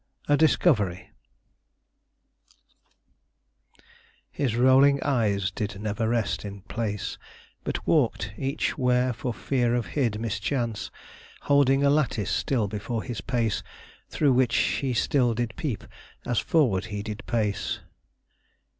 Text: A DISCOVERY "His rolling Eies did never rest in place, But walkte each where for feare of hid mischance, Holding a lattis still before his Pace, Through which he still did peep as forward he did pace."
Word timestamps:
A 0.27 0.35
DISCOVERY 0.35 1.11
"His 4.31 4.55
rolling 4.55 4.97
Eies 5.03 5.51
did 5.51 5.79
never 5.79 6.09
rest 6.09 6.43
in 6.43 6.61
place, 6.61 7.19
But 7.63 7.85
walkte 7.85 8.31
each 8.35 8.79
where 8.79 9.13
for 9.13 9.31
feare 9.31 9.75
of 9.75 9.85
hid 9.93 10.19
mischance, 10.19 10.89
Holding 11.41 11.83
a 11.83 11.91
lattis 11.91 12.31
still 12.31 12.67
before 12.67 13.03
his 13.03 13.21
Pace, 13.21 13.61
Through 14.09 14.33
which 14.33 14.57
he 14.57 14.95
still 14.95 15.35
did 15.35 15.55
peep 15.55 15.83
as 16.25 16.39
forward 16.39 16.85
he 16.85 17.03
did 17.03 17.23
pace." 17.27 17.81